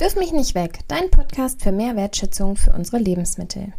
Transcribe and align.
Wirf 0.00 0.16
mich 0.16 0.32
nicht 0.32 0.54
weg, 0.54 0.78
dein 0.88 1.10
Podcast 1.10 1.60
für 1.60 1.72
mehr 1.72 1.94
Wertschätzung 1.94 2.56
für 2.56 2.72
unsere 2.72 2.96
Lebensmittel. 2.96 3.74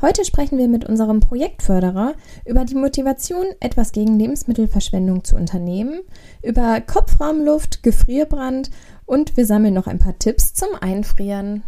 Heute 0.00 0.24
sprechen 0.24 0.56
wir 0.56 0.66
mit 0.66 0.86
unserem 0.86 1.20
Projektförderer 1.20 2.14
über 2.46 2.64
die 2.64 2.74
Motivation, 2.74 3.44
etwas 3.60 3.92
gegen 3.92 4.18
Lebensmittelverschwendung 4.18 5.24
zu 5.24 5.36
unternehmen, 5.36 6.00
über 6.42 6.80
Kopfraumluft, 6.80 7.82
Gefrierbrand 7.82 8.70
und 9.04 9.36
wir 9.36 9.44
sammeln 9.44 9.74
noch 9.74 9.86
ein 9.86 9.98
paar 9.98 10.18
Tipps 10.18 10.54
zum 10.54 10.70
Einfrieren. 10.80 11.62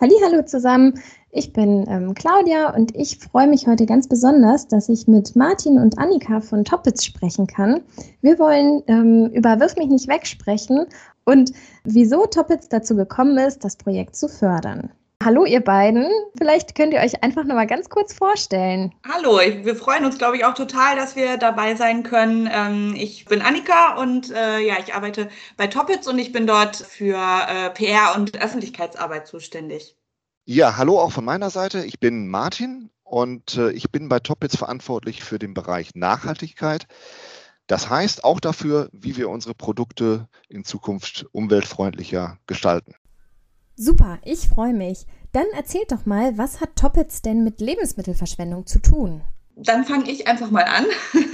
Hallo 0.00 0.42
zusammen, 0.46 0.98
ich 1.30 1.52
bin 1.52 1.84
ähm, 1.86 2.14
Claudia 2.14 2.74
und 2.74 2.96
ich 2.96 3.18
freue 3.18 3.46
mich 3.46 3.66
heute 3.66 3.84
ganz 3.84 4.08
besonders, 4.08 4.66
dass 4.66 4.88
ich 4.88 5.06
mit 5.06 5.36
Martin 5.36 5.78
und 5.78 5.98
Annika 5.98 6.40
von 6.40 6.64
Toppitz 6.64 7.04
sprechen 7.04 7.46
kann. 7.46 7.82
Wir 8.22 8.38
wollen 8.38 8.82
ähm, 8.86 9.30
über 9.34 9.60
Wirf 9.60 9.76
mich 9.76 9.88
nicht 9.88 10.08
weg 10.08 10.26
sprechen 10.26 10.86
und 11.24 11.52
wieso 11.84 12.24
Toppitz 12.24 12.70
dazu 12.70 12.96
gekommen 12.96 13.36
ist, 13.36 13.62
das 13.62 13.76
Projekt 13.76 14.16
zu 14.16 14.28
fördern. 14.28 14.90
Hallo 15.22 15.44
ihr 15.44 15.60
beiden, 15.60 16.08
vielleicht 16.38 16.74
könnt 16.74 16.94
ihr 16.94 17.00
euch 17.00 17.22
einfach 17.22 17.44
noch 17.44 17.54
mal 17.54 17.66
ganz 17.66 17.90
kurz 17.90 18.14
vorstellen. 18.14 18.94
Hallo, 19.06 19.38
wir 19.38 19.76
freuen 19.76 20.06
uns, 20.06 20.16
glaube 20.16 20.38
ich, 20.38 20.46
auch 20.46 20.54
total, 20.54 20.96
dass 20.96 21.14
wir 21.14 21.36
dabei 21.36 21.74
sein 21.74 22.04
können. 22.04 22.48
Ähm, 22.50 22.94
ich 22.96 23.26
bin 23.26 23.42
Annika 23.42 23.96
und 24.00 24.30
äh, 24.30 24.60
ja, 24.60 24.76
ich 24.82 24.94
arbeite 24.94 25.28
bei 25.58 25.66
Toppitz 25.66 26.06
und 26.06 26.18
ich 26.18 26.32
bin 26.32 26.46
dort 26.46 26.74
für 26.76 27.18
äh, 27.18 27.68
PR 27.68 28.14
und 28.16 28.42
Öffentlichkeitsarbeit 28.42 29.26
zuständig. 29.26 29.99
Ja, 30.44 30.76
hallo 30.76 30.98
auch 30.98 31.12
von 31.12 31.24
meiner 31.24 31.50
Seite. 31.50 31.84
Ich 31.84 32.00
bin 32.00 32.28
Martin 32.28 32.90
und 33.04 33.56
äh, 33.56 33.70
ich 33.72 33.90
bin 33.90 34.08
bei 34.08 34.20
Toppitz 34.20 34.56
verantwortlich 34.56 35.22
für 35.22 35.38
den 35.38 35.54
Bereich 35.54 35.94
Nachhaltigkeit. 35.94 36.86
Das 37.66 37.88
heißt 37.88 38.24
auch 38.24 38.40
dafür, 38.40 38.88
wie 38.92 39.16
wir 39.16 39.28
unsere 39.28 39.54
Produkte 39.54 40.28
in 40.48 40.64
Zukunft 40.64 41.26
umweltfreundlicher 41.32 42.38
gestalten. 42.46 42.94
Super, 43.76 44.18
ich 44.24 44.48
freue 44.48 44.74
mich. 44.74 45.06
Dann 45.32 45.46
erzählt 45.54 45.92
doch 45.92 46.04
mal, 46.04 46.36
was 46.36 46.60
hat 46.60 46.74
Toppitz 46.74 47.22
denn 47.22 47.44
mit 47.44 47.60
Lebensmittelverschwendung 47.60 48.66
zu 48.66 48.80
tun? 48.80 49.22
Dann 49.62 49.84
fange 49.84 50.10
ich 50.10 50.26
einfach 50.26 50.50
mal 50.50 50.64
an. 50.64 50.86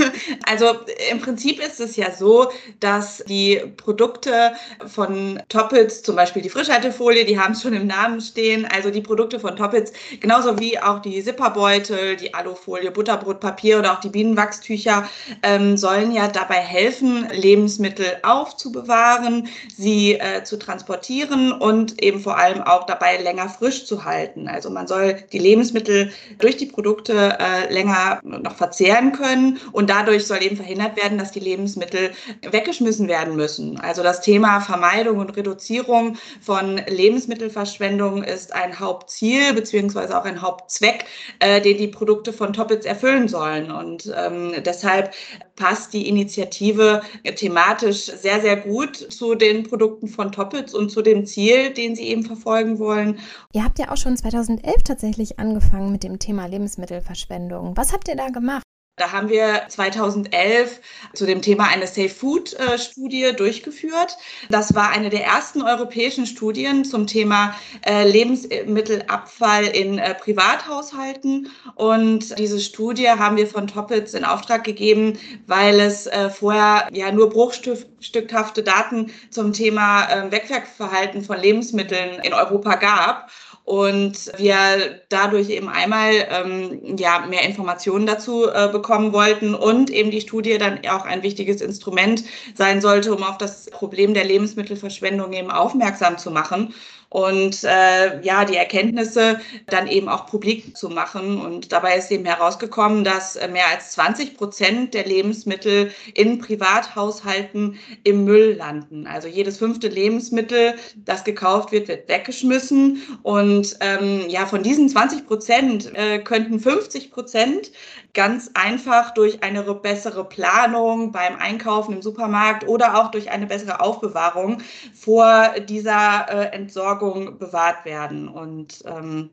Also 0.48 0.66
im 1.10 1.20
Prinzip 1.20 1.60
ist 1.60 1.80
es 1.80 1.96
ja 1.96 2.12
so, 2.12 2.50
dass 2.78 3.22
die 3.28 3.60
Produkte 3.76 4.52
von 4.86 5.40
Toppitz, 5.48 6.02
zum 6.02 6.14
Beispiel 6.14 6.40
die 6.40 6.48
Frischhaltefolie, 6.48 7.24
die 7.24 7.38
haben 7.38 7.52
es 7.52 7.62
schon 7.62 7.72
im 7.72 7.86
Namen 7.86 8.20
stehen, 8.20 8.64
also 8.64 8.90
die 8.90 9.00
Produkte 9.00 9.40
von 9.40 9.56
Toppitz, 9.56 9.92
genauso 10.20 10.58
wie 10.60 10.78
auch 10.78 11.00
die 11.00 11.22
Zipperbeutel, 11.22 12.16
die 12.16 12.32
Alufolie, 12.32 12.90
Butterbrotpapier 12.92 13.78
oder 13.78 13.92
auch 13.92 14.00
die 14.00 14.08
Bienenwachstücher, 14.08 15.08
ähm, 15.42 15.76
sollen 15.76 16.12
ja 16.12 16.28
dabei 16.28 16.56
helfen, 16.56 17.28
Lebensmittel 17.32 18.18
aufzubewahren, 18.22 19.48
sie 19.76 20.14
äh, 20.14 20.44
zu 20.44 20.58
transportieren 20.58 21.52
und 21.52 22.00
eben 22.02 22.20
vor 22.20 22.38
allem 22.38 22.62
auch 22.62 22.86
dabei 22.86 23.16
länger 23.18 23.48
frisch 23.48 23.84
zu 23.86 24.04
halten. 24.04 24.48
Also 24.48 24.70
man 24.70 24.86
soll 24.86 25.24
die 25.32 25.38
Lebensmittel 25.38 26.12
durch 26.38 26.56
die 26.56 26.66
Produkte 26.66 27.36
äh, 27.40 27.72
länger 27.72 28.15
noch 28.22 28.56
verzehren 28.56 29.12
können. 29.12 29.58
Und 29.72 29.90
dadurch 29.90 30.26
soll 30.26 30.42
eben 30.42 30.56
verhindert 30.56 30.96
werden, 30.96 31.18
dass 31.18 31.32
die 31.32 31.40
Lebensmittel 31.40 32.12
weggeschmissen 32.50 33.08
werden 33.08 33.36
müssen. 33.36 33.78
Also 33.80 34.02
das 34.02 34.20
Thema 34.20 34.60
Vermeidung 34.60 35.18
und 35.18 35.36
Reduzierung 35.36 36.16
von 36.40 36.80
Lebensmittelverschwendung 36.86 38.22
ist 38.22 38.54
ein 38.54 38.78
Hauptziel 38.78 39.52
beziehungsweise 39.54 40.18
auch 40.18 40.24
ein 40.24 40.42
Hauptzweck, 40.42 41.04
äh, 41.40 41.60
den 41.60 41.78
die 41.78 41.88
Produkte 41.88 42.32
von 42.32 42.52
Toppitz 42.52 42.84
erfüllen 42.84 43.28
sollen. 43.28 43.70
Und 43.70 44.12
ähm, 44.16 44.52
deshalb 44.64 45.12
passt 45.56 45.92
die 45.92 46.08
Initiative 46.08 47.02
thematisch 47.36 48.04
sehr, 48.04 48.40
sehr 48.40 48.56
gut 48.56 48.96
zu 48.96 49.34
den 49.34 49.64
Produkten 49.64 50.08
von 50.08 50.30
Toppitz 50.32 50.74
und 50.74 50.90
zu 50.90 51.02
dem 51.02 51.26
Ziel, 51.26 51.72
den 51.72 51.96
sie 51.96 52.04
eben 52.04 52.22
verfolgen 52.22 52.78
wollen. 52.78 53.18
Ihr 53.52 53.64
habt 53.64 53.78
ja 53.78 53.90
auch 53.90 53.96
schon 53.96 54.16
2011 54.16 54.82
tatsächlich 54.84 55.38
angefangen 55.38 55.90
mit 55.90 56.02
dem 56.04 56.18
Thema 56.18 56.46
Lebensmittelverschwendung. 56.46 57.76
Was 57.76 57.92
habt 57.92 58.08
ihr 58.08 58.16
da 58.16 58.28
gemacht? 58.28 58.62
Da 58.98 59.12
haben 59.12 59.28
wir 59.28 59.64
2011 59.68 60.80
zu 61.12 61.26
dem 61.26 61.42
Thema 61.42 61.64
eine 61.64 61.86
Safe 61.86 62.08
Food 62.08 62.54
äh, 62.54 62.78
Studie 62.78 63.30
durchgeführt. 63.36 64.16
Das 64.48 64.74
war 64.74 64.88
eine 64.88 65.10
der 65.10 65.22
ersten 65.22 65.60
europäischen 65.60 66.24
Studien 66.24 66.82
zum 66.82 67.06
Thema 67.06 67.54
äh, 67.84 68.08
Lebensmittelabfall 68.08 69.66
in 69.66 69.98
äh, 69.98 70.14
Privathaushalten. 70.14 71.50
Und 71.74 72.38
diese 72.38 72.58
Studie 72.58 73.10
haben 73.10 73.36
wir 73.36 73.46
von 73.46 73.66
Toppitz 73.66 74.14
in 74.14 74.24
Auftrag 74.24 74.64
gegeben, 74.64 75.18
weil 75.46 75.78
es 75.78 76.08
vorher 76.34 76.88
ja 76.90 77.12
nur 77.12 77.28
bruchstückhafte 77.28 78.62
Daten 78.62 79.12
zum 79.28 79.52
Thema 79.52 80.08
ähm, 80.08 80.32
Wegwerfverhalten 80.32 81.22
von 81.22 81.38
Lebensmitteln 81.38 82.20
in 82.22 82.32
Europa 82.32 82.76
gab 82.76 83.30
und 83.66 84.30
wir 84.38 85.00
dadurch 85.08 85.50
eben 85.50 85.68
einmal 85.68 86.12
ähm, 86.30 86.96
ja, 86.96 87.26
mehr 87.28 87.42
Informationen 87.42 88.06
dazu 88.06 88.48
äh, 88.48 88.68
bekommen 88.70 89.12
wollten 89.12 89.56
und 89.56 89.90
eben 89.90 90.12
die 90.12 90.20
Studie 90.20 90.56
dann 90.56 90.78
auch 90.88 91.04
ein 91.04 91.24
wichtiges 91.24 91.60
Instrument 91.60 92.22
sein 92.54 92.80
sollte, 92.80 93.12
um 93.12 93.24
auf 93.24 93.38
das 93.38 93.66
Problem 93.66 94.14
der 94.14 94.24
Lebensmittelverschwendung 94.24 95.32
eben 95.32 95.50
aufmerksam 95.50 96.16
zu 96.16 96.30
machen 96.30 96.74
und 97.08 97.64
äh, 97.64 98.20
ja, 98.22 98.44
die 98.44 98.56
Erkenntnisse 98.56 99.40
dann 99.68 99.86
eben 99.86 100.06
auch 100.08 100.26
publik 100.26 100.76
zu 100.76 100.90
machen. 100.90 101.40
Und 101.40 101.72
dabei 101.72 101.96
ist 101.96 102.10
eben 102.10 102.26
herausgekommen, 102.26 103.04
dass 103.04 103.36
äh, 103.36 103.48
mehr 103.48 103.68
als 103.72 103.92
20 103.92 104.36
Prozent 104.36 104.92
der 104.92 105.06
Lebensmittel 105.06 105.92
in 106.12 106.38
Privathaushalten 106.38 107.78
im 108.04 108.24
Müll 108.24 108.56
landen. 108.58 109.06
Also 109.06 109.28
jedes 109.28 109.56
fünfte 109.56 109.88
Lebensmittel, 109.88 110.74
das 110.96 111.24
gekauft 111.24 111.72
wird, 111.72 111.88
wird 111.88 112.06
weggeschmissen. 112.06 113.00
Und 113.22 113.55
ähm, 113.80 114.24
ja, 114.28 114.46
von 114.46 114.62
diesen 114.62 114.88
20 114.88 115.26
Prozent 115.26 115.94
äh, 115.94 116.18
könnten 116.18 116.60
50 116.60 117.10
Prozent 117.10 117.72
ganz 118.14 118.50
einfach 118.54 119.14
durch 119.14 119.42
eine 119.42 119.62
bessere 119.74 120.24
Planung 120.24 121.12
beim 121.12 121.36
Einkaufen 121.36 121.94
im 121.94 122.02
Supermarkt 122.02 122.66
oder 122.66 122.98
auch 122.98 123.10
durch 123.10 123.30
eine 123.30 123.46
bessere 123.46 123.80
Aufbewahrung 123.80 124.62
vor 124.94 125.54
dieser 125.68 126.26
äh, 126.28 126.56
Entsorgung 126.56 127.38
bewahrt 127.38 127.84
werden. 127.84 128.28
Und 128.28 128.82
ähm, 128.86 129.30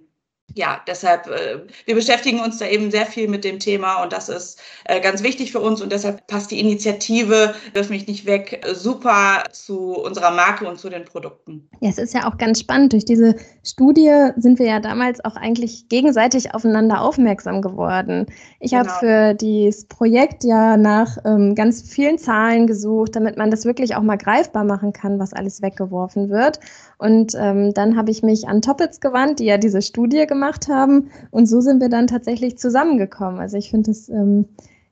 ja, 0.56 0.82
deshalb, 0.88 1.28
äh, 1.28 1.60
wir 1.86 1.96
beschäftigen 1.96 2.40
uns 2.40 2.60
da 2.60 2.66
eben 2.66 2.92
sehr 2.92 3.06
viel 3.06 3.28
mit 3.28 3.44
dem 3.44 3.60
Thema 3.60 4.04
und 4.04 4.14
das 4.14 4.30
ist 4.30 4.62
äh, 4.86 5.02
ganz 5.02 5.24
wichtig 5.24 5.52
für 5.52 5.60
uns 5.60 5.82
und 5.82 5.92
deshalb 5.92 6.26
passt 6.28 6.52
die 6.52 6.60
Initiative 6.60 7.56
Wirf 7.74 7.90
mich 7.90 8.08
nicht 8.08 8.26
weg 8.26 8.66
super 8.74 9.44
zu 9.52 9.96
unserer 9.96 10.32
Marke 10.32 10.68
und 10.68 10.80
zu 10.80 10.90
den 10.90 11.06
Produkten. 11.06 11.68
Ja, 11.80 11.90
es 11.90 11.98
ist 11.98 12.14
ja 12.14 12.28
auch 12.28 12.38
ganz 12.38 12.60
spannend. 12.60 12.94
Durch 12.94 13.06
diese 13.06 13.36
Studie 13.64 14.30
sind 14.38 14.60
wir 14.60 14.68
ja 14.68 14.80
damals 14.80 15.24
auch 15.26 15.36
eigentlich 15.36 15.90
gegenseitig 15.90 16.54
aufeinander 16.54 17.02
aufmerksam 17.02 17.62
geworden. 17.62 18.28
Ich 18.60 18.72
genau. 18.72 18.86
habe 18.86 19.00
für 19.00 19.34
dieses 19.34 19.86
Projekt 19.86 20.44
ja 20.44 20.78
nach 20.78 21.18
ähm, 21.26 21.56
ganz 21.56 21.82
vielen 21.82 22.18
Zahlen 22.18 22.68
gesucht, 22.68 23.16
damit 23.16 23.38
man 23.38 23.52
das 23.52 23.66
wirklich 23.66 23.96
auch 23.96 24.04
mal 24.04 24.18
greifbar 24.18 24.64
machen 24.64 24.94
kann, 24.94 25.20
was 25.20 25.34
alles 25.34 25.62
weggeworfen 25.62 26.30
wird. 26.30 26.60
Und 27.04 27.36
ähm, 27.38 27.74
dann 27.74 27.98
habe 27.98 28.12
ich 28.12 28.24
mich 28.24 28.48
an 28.48 28.62
Toppitz 28.62 29.02
gewandt, 29.02 29.40
die 29.40 29.46
ja 29.46 29.58
diese 29.58 29.82
Studie 29.82 30.26
gemacht 30.26 30.70
haben. 30.70 31.10
Und 31.32 31.48
so 31.48 31.60
sind 31.60 31.82
wir 31.82 31.90
dann 31.90 32.08
tatsächlich 32.08 32.58
zusammengekommen. 32.58 33.42
Also 33.42 33.58
ich 33.58 33.72
finde, 33.72 33.92
das 33.92 34.08
ähm, 34.08 34.46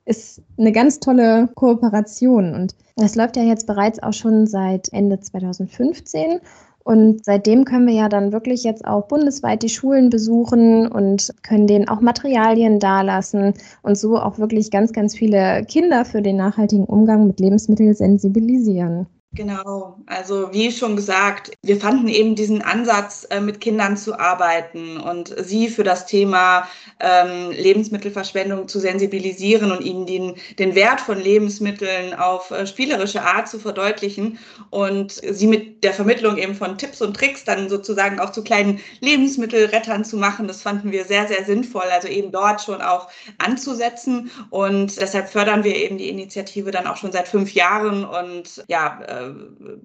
ist 0.04 0.42
eine 0.58 0.72
ganz 0.72 1.00
tolle 1.00 1.48
Kooperation. 1.54 2.54
Und 2.54 2.74
das 2.96 3.14
läuft 3.14 3.38
ja 3.38 3.44
jetzt 3.44 3.66
bereits 3.66 4.02
auch 4.02 4.12
schon 4.12 4.46
seit 4.46 4.92
Ende 4.92 5.20
2015. 5.20 6.40
Und 6.84 7.24
seitdem 7.24 7.64
können 7.64 7.86
wir 7.86 7.94
ja 7.94 8.10
dann 8.10 8.30
wirklich 8.30 8.62
jetzt 8.62 8.84
auch 8.84 9.08
bundesweit 9.08 9.62
die 9.62 9.70
Schulen 9.70 10.10
besuchen 10.10 10.88
und 10.88 11.32
können 11.42 11.66
denen 11.66 11.88
auch 11.88 12.02
Materialien 12.02 12.78
dalassen 12.78 13.54
und 13.82 13.96
so 13.96 14.18
auch 14.18 14.38
wirklich 14.38 14.70
ganz, 14.70 14.92
ganz 14.92 15.16
viele 15.16 15.64
Kinder 15.64 16.04
für 16.04 16.20
den 16.20 16.36
nachhaltigen 16.36 16.84
Umgang 16.84 17.26
mit 17.26 17.40
Lebensmitteln 17.40 17.94
sensibilisieren. 17.94 19.06
Genau, 19.34 19.96
also 20.04 20.52
wie 20.52 20.70
schon 20.70 20.94
gesagt, 20.94 21.52
wir 21.62 21.80
fanden 21.80 22.06
eben 22.08 22.34
diesen 22.34 22.60
Ansatz, 22.60 23.26
äh, 23.30 23.40
mit 23.40 23.62
Kindern 23.62 23.96
zu 23.96 24.18
arbeiten 24.18 24.98
und 24.98 25.34
sie 25.38 25.70
für 25.70 25.84
das 25.84 26.04
Thema 26.04 26.68
ähm, 27.00 27.50
Lebensmittelverschwendung 27.50 28.68
zu 28.68 28.78
sensibilisieren 28.78 29.72
und 29.72 29.82
ihnen 29.82 30.04
den, 30.04 30.34
den 30.58 30.74
Wert 30.74 31.00
von 31.00 31.18
Lebensmitteln 31.18 32.12
auf 32.12 32.50
äh, 32.50 32.66
spielerische 32.66 33.22
Art 33.22 33.48
zu 33.48 33.58
verdeutlichen 33.58 34.38
und 34.68 35.12
sie 35.12 35.46
mit 35.46 35.82
der 35.82 35.94
Vermittlung 35.94 36.36
eben 36.36 36.54
von 36.54 36.76
Tipps 36.76 37.00
und 37.00 37.16
Tricks 37.16 37.42
dann 37.44 37.70
sozusagen 37.70 38.20
auch 38.20 38.32
zu 38.32 38.44
kleinen 38.44 38.80
Lebensmittelrettern 39.00 40.04
zu 40.04 40.18
machen. 40.18 40.46
Das 40.46 40.60
fanden 40.60 40.92
wir 40.92 41.06
sehr, 41.06 41.26
sehr 41.26 41.46
sinnvoll, 41.46 41.86
also 41.90 42.06
eben 42.06 42.32
dort 42.32 42.60
schon 42.60 42.82
auch 42.82 43.08
anzusetzen 43.38 44.30
und 44.50 45.00
deshalb 45.00 45.30
fördern 45.30 45.64
wir 45.64 45.74
eben 45.74 45.96
die 45.96 46.10
Initiative 46.10 46.70
dann 46.70 46.86
auch 46.86 46.98
schon 46.98 47.12
seit 47.12 47.28
fünf 47.28 47.54
Jahren 47.54 48.04
und 48.04 48.62
ja, 48.68 49.00
äh, 49.06 49.21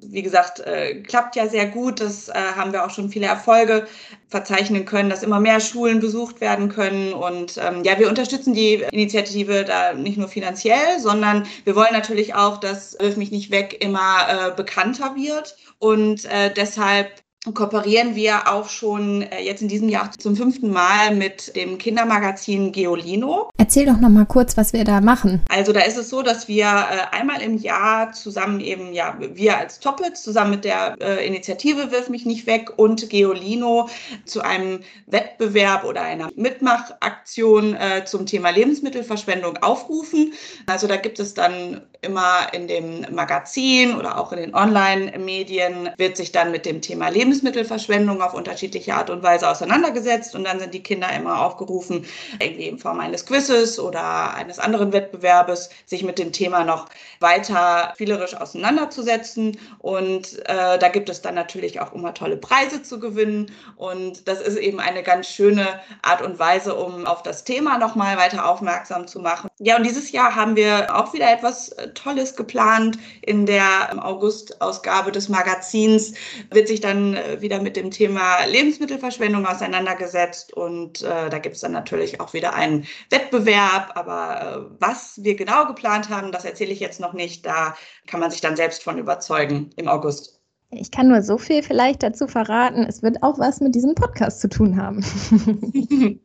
wie 0.02 0.22
gesagt, 0.22 0.60
äh, 0.60 1.02
klappt 1.02 1.36
ja 1.36 1.48
sehr 1.48 1.68
gut. 1.68 2.00
Das 2.00 2.30
äh, 2.30 2.34
haben 2.34 2.72
wir 2.72 2.86
auch 2.86 2.90
schon 2.90 3.10
viele 3.10 3.28
Erfolge 3.28 3.88
verzeichnen 4.28 4.86
können, 4.86 5.10
dass 5.10 5.24
immer 5.24 5.40
mehr 5.40 5.60
Schulen 5.60 6.00
besucht 6.00 6.42
werden 6.42 6.70
können. 6.70 7.14
Und 7.14 7.58
ähm, 7.58 7.84
ja, 7.84 7.98
wir 8.00 8.10
unterstützen 8.10 8.54
die 8.54 8.86
Initiative 8.92 9.64
da 9.64 9.94
nicht 9.94 10.18
nur 10.18 10.28
finanziell, 10.28 11.00
sondern 11.00 11.46
wir 11.64 11.76
wollen 11.76 11.94
natürlich 11.94 12.36
auch, 12.36 12.58
dass 12.58 12.98
Wirf 13.00 13.18
mich 13.18 13.32
nicht 13.32 13.52
weg 13.52 13.78
immer 13.80 14.28
äh, 14.30 14.56
bekannter 14.56 15.16
wird. 15.16 15.56
Und 15.80 16.26
äh, 16.26 16.54
deshalb 16.54 17.10
kooperieren 17.54 18.16
wir 18.16 18.52
auch 18.52 18.70
schon 18.70 19.22
äh, 19.22 19.42
jetzt 19.42 19.62
in 19.62 19.68
diesem 19.68 19.90
Jahr 19.90 20.12
zum 20.18 20.36
fünften 20.36 20.70
Mal 20.70 21.16
mit 21.16 21.56
dem 21.56 21.78
Kindermagazin 21.78 22.72
Geolino. 22.72 23.50
Erzähl 23.58 23.86
doch 23.86 24.00
noch 24.00 24.10
mal 24.10 24.26
kurz, 24.26 24.58
was 24.58 24.74
wir 24.74 24.84
da 24.84 25.02
machen. 25.02 25.42
Also 25.50 25.74
da 25.74 25.82
ist 25.82 25.98
es 25.98 26.10
so, 26.10 26.22
dass 26.22 26.48
wir 26.48 26.66
äh, 26.66 27.16
einmal 27.16 27.42
im 27.42 27.58
Jahr 27.58 28.12
zusammen 28.12 28.60
eben, 28.60 28.94
ja, 28.94 29.18
wir 29.20 29.58
als 29.58 29.80
Toppets 29.80 30.24
zusammen 30.24 30.52
mit 30.52 30.66
der 30.66 30.96
äh, 31.02 31.26
Initiative 31.26 31.92
Wirf 31.92 32.10
mich 32.10 32.26
nicht 32.26 32.48
weg 32.48 32.72
und 32.78 33.10
Geolino 33.10 33.90
zu 34.26 34.42
einem 34.42 34.80
Wettbewerb 35.08 35.84
oder 35.84 36.02
einer 36.02 36.30
Mitmachaktion 36.36 37.78
zum 38.06 38.26
Thema 38.26 38.50
Lebensmittelverschwendung 38.50 39.58
aufrufen. 39.58 40.34
Also 40.66 40.88
da 40.88 40.98
gibt 40.98 41.20
es 41.20 41.34
dann 41.34 41.82
immer 42.02 42.54
in 42.54 42.68
dem 42.68 43.06
Magazin 43.14 43.96
oder 43.96 44.20
auch 44.20 44.32
in 44.32 44.40
den 44.40 44.56
Online-Medien 44.56 45.90
wird 45.98 46.18
sich 46.18 46.32
dann 46.32 46.52
mit 46.52 46.66
dem 46.66 46.82
Thema 46.82 47.10
Lebensmittelverschwendung 47.10 48.22
auf 48.22 48.34
unterschiedliche 48.34 48.94
Art 48.96 49.10
und 49.10 49.24
Weise 49.24 49.50
auseinandergesetzt 49.50 50.36
und 50.36 50.44
dann 50.44 50.60
sind 50.60 50.74
die 50.74 50.84
Kinder 50.84 51.10
immer 51.14 51.42
aufgerufen, 51.42 52.06
irgendwie 52.40 52.68
in 52.68 52.78
Form 52.78 53.00
eines 53.00 53.26
Quizzes 53.26 53.80
oder 53.80 54.34
eines 54.34 54.60
anderen 54.60 54.94
Wettbewerbes 54.94 55.70
sich 55.86 56.04
mit 56.04 56.20
dem 56.20 56.32
Thema 56.32 56.64
noch 56.64 56.88
weiter 57.20 57.92
spielerisch 57.96 58.36
auseinanderzusetzen 58.36 59.58
und 59.80 60.40
äh, 60.48 60.78
da 60.78 60.90
gibt 60.90 61.10
es 61.10 61.22
dann 61.22 61.36
natürlich 61.36 61.80
auch 61.80 61.94
immer 61.94 62.14
tolle 62.14 62.38
Preise 62.38 62.84
zu 62.84 63.00
gewinnen 63.00 63.52
und 63.76 64.28
das 64.28 64.42
ist 64.42 64.58
eben 64.58 64.80
eine 64.80 65.04
ganz 65.04 65.28
schöne 65.28 65.80
Art 66.02 66.22
und 66.22 66.40
Weise, 66.40 66.76
um 66.76 67.06
auf 67.06 67.24
das 67.24 67.44
Thema 67.44 67.78
nochmal 67.78 68.18
weiter 68.18 68.48
aufmerksam 68.48 69.08
zu 69.08 69.20
machen. 69.20 69.50
Ja, 69.60 69.78
und 69.78 69.84
dieses 69.84 70.12
Jahr 70.12 70.36
haben 70.36 70.56
wir 70.56 70.96
auch 70.96 71.14
wieder 71.14 71.32
etwas 71.32 71.70
äh, 71.70 71.87
Tolles 71.94 72.36
geplant. 72.36 72.98
In 73.22 73.46
der 73.46 74.04
August-Ausgabe 74.04 75.12
des 75.12 75.30
Magazins 75.30 76.14
wird 76.52 76.68
sich 76.68 76.82
dann 76.82 77.16
äh, 77.16 77.42
wieder 77.42 77.62
mit 77.62 77.76
dem 77.76 77.92
Thema 77.92 78.46
Lebensmittelverschwendung 78.46 79.46
auseinandergesetzt 79.46 80.54
und 80.54 81.02
äh, 81.02 81.30
da 81.30 81.40
gibt 81.40 81.56
es 81.56 81.62
dann 81.62 81.72
natürlich 81.72 82.20
auch 82.20 82.34
wieder 82.34 82.54
einen 82.54 82.86
Wettbewerb. 83.10 83.92
Aber 83.96 84.42
äh, 84.42 84.76
was 84.80 85.24
wir 85.24 85.36
genau 85.36 85.66
geplant 85.66 86.10
haben, 86.10 86.32
das 86.32 86.46
erzähle 86.46 86.72
ich 86.72 86.80
jetzt 86.80 87.00
noch 87.00 87.14
nicht. 87.14 87.46
Da 87.46 87.76
kann 88.08 88.20
man 88.20 88.32
sich 88.32 88.42
dann 88.42 88.56
selbst 88.56 88.84
von 88.84 88.98
überzeugen 88.98 89.70
im 89.76 89.88
August. 89.88 90.38
Ich 90.70 90.92
kann 90.92 91.08
nur 91.08 91.22
so 91.22 91.38
viel 91.38 91.64
vielleicht 91.64 92.04
dazu 92.04 92.28
verraten. 92.28 92.84
Es 92.84 93.02
wird 93.02 93.24
auch 93.24 93.40
was 93.40 93.62
mit 93.62 93.74
diesem 93.74 93.96
Podcast 93.96 94.42
zu 94.42 94.50
tun 94.50 94.76
haben. 94.76 95.02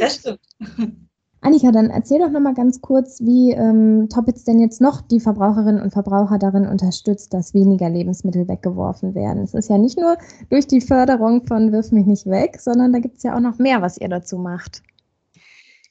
das 0.00 0.16
stimmt. 0.16 0.40
Annika, 1.46 1.70
dann 1.70 1.90
erzähl 1.90 2.18
doch 2.18 2.32
nochmal 2.32 2.54
ganz 2.54 2.80
kurz, 2.80 3.20
wie 3.20 3.52
ähm, 3.52 4.08
Toppitz 4.12 4.42
denn 4.42 4.58
jetzt 4.58 4.80
noch 4.80 5.00
die 5.00 5.20
Verbraucherinnen 5.20 5.80
und 5.80 5.92
Verbraucher 5.92 6.38
darin 6.40 6.66
unterstützt, 6.66 7.32
dass 7.32 7.54
weniger 7.54 7.88
Lebensmittel 7.88 8.48
weggeworfen 8.48 9.14
werden. 9.14 9.44
Es 9.44 9.54
ist 9.54 9.70
ja 9.70 9.78
nicht 9.78 9.96
nur 9.96 10.16
durch 10.50 10.66
die 10.66 10.80
Förderung 10.80 11.46
von 11.46 11.70
Wirf 11.70 11.92
mich 11.92 12.04
nicht 12.04 12.26
weg, 12.26 12.58
sondern 12.60 12.92
da 12.92 12.98
gibt 12.98 13.18
es 13.18 13.22
ja 13.22 13.36
auch 13.36 13.40
noch 13.40 13.58
mehr, 13.58 13.80
was 13.80 13.96
ihr 13.96 14.08
dazu 14.08 14.38
macht. 14.38 14.82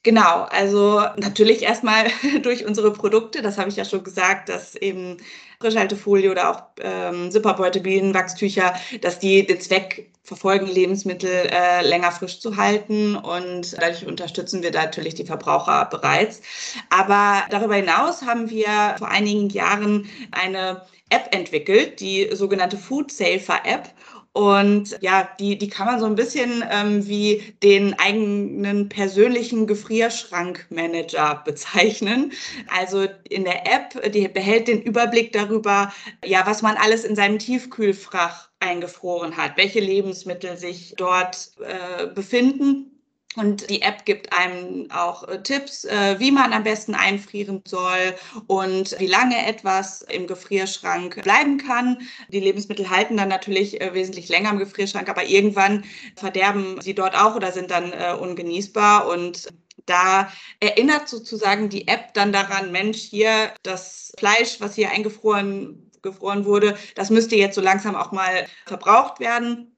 Genau, 0.06 0.46
also 0.50 1.00
natürlich 1.16 1.62
erstmal 1.62 2.06
durch 2.42 2.64
unsere 2.64 2.92
Produkte, 2.92 3.42
das 3.42 3.58
habe 3.58 3.70
ich 3.70 3.74
ja 3.74 3.84
schon 3.84 4.04
gesagt, 4.04 4.48
dass 4.48 4.76
eben 4.76 5.16
Frischhaltefolie 5.60 6.30
oder 6.30 6.48
auch 6.50 6.62
ähm, 6.80 7.32
Zipperbeutel, 7.32 7.82
Bienenwachstücher, 7.82 8.72
dass 9.00 9.18
die 9.18 9.44
den 9.44 9.60
Zweck 9.60 10.12
verfolgen, 10.22 10.68
Lebensmittel 10.68 11.48
äh, 11.50 11.84
länger 11.84 12.12
frisch 12.12 12.38
zu 12.38 12.56
halten 12.56 13.16
und 13.16 13.76
dadurch 13.82 14.06
unterstützen 14.06 14.62
wir 14.62 14.70
natürlich 14.70 15.16
die 15.16 15.26
Verbraucher 15.26 15.86
bereits. 15.86 16.40
Aber 16.88 17.42
darüber 17.50 17.74
hinaus 17.74 18.22
haben 18.22 18.48
wir 18.48 18.94
vor 18.98 19.08
einigen 19.08 19.48
Jahren 19.48 20.08
eine 20.30 20.82
App 21.10 21.34
entwickelt, 21.34 21.98
die 21.98 22.28
sogenannte 22.32 22.76
Food 22.76 23.10
Safer 23.10 23.60
App. 23.64 23.90
Und 24.36 24.98
ja, 25.00 25.26
die, 25.40 25.56
die 25.56 25.68
kann 25.68 25.86
man 25.86 25.98
so 25.98 26.04
ein 26.04 26.14
bisschen 26.14 26.62
ähm, 26.70 27.06
wie 27.06 27.54
den 27.62 27.98
eigenen 27.98 28.86
persönlichen 28.90 29.66
Gefrierschrankmanager 29.66 31.40
bezeichnen. 31.46 32.32
Also 32.68 33.06
in 33.30 33.44
der 33.44 33.64
App, 33.64 34.12
die 34.12 34.28
behält 34.28 34.68
den 34.68 34.82
Überblick 34.82 35.32
darüber, 35.32 35.90
ja, 36.22 36.46
was 36.46 36.60
man 36.60 36.76
alles 36.76 37.04
in 37.04 37.16
seinem 37.16 37.38
Tiefkühlfach 37.38 38.50
eingefroren 38.60 39.38
hat, 39.38 39.56
welche 39.56 39.80
Lebensmittel 39.80 40.58
sich 40.58 40.92
dort 40.98 41.52
äh, 41.60 42.06
befinden 42.08 42.95
und 43.36 43.68
die 43.68 43.82
App 43.82 44.04
gibt 44.04 44.32
einem 44.32 44.90
auch 44.90 45.28
äh, 45.28 45.42
Tipps, 45.42 45.84
äh, 45.84 46.18
wie 46.18 46.30
man 46.30 46.52
am 46.52 46.64
besten 46.64 46.94
einfrieren 46.94 47.62
soll 47.66 48.14
und 48.46 48.98
wie 48.98 49.06
lange 49.06 49.46
etwas 49.46 50.02
im 50.02 50.26
Gefrierschrank 50.26 51.22
bleiben 51.22 51.58
kann. 51.58 51.98
Die 52.28 52.40
Lebensmittel 52.40 52.88
halten 52.88 53.16
dann 53.16 53.28
natürlich 53.28 53.80
äh, 53.80 53.92
wesentlich 53.94 54.28
länger 54.28 54.50
im 54.50 54.58
Gefrierschrank, 54.58 55.08
aber 55.08 55.24
irgendwann 55.24 55.84
verderben 56.16 56.80
sie 56.80 56.94
dort 56.94 57.14
auch 57.14 57.36
oder 57.36 57.52
sind 57.52 57.70
dann 57.70 57.92
ungenießbar. 58.18 59.08
Und 59.08 59.48
da 59.84 60.32
erinnert 60.60 61.08
sozusagen 61.08 61.68
die 61.68 61.88
App 61.88 62.14
dann 62.14 62.32
daran, 62.32 62.72
Mensch, 62.72 62.98
hier 62.98 63.52
das 63.62 64.12
Fleisch, 64.18 64.60
was 64.60 64.74
hier 64.74 64.90
eingefroren 64.90 65.86
gefroren 66.02 66.44
wurde, 66.44 66.76
das 66.94 67.10
müsste 67.10 67.36
jetzt 67.36 67.56
so 67.56 67.60
langsam 67.60 67.96
auch 67.96 68.12
mal 68.12 68.46
verbraucht 68.64 69.20
werden. 69.20 69.75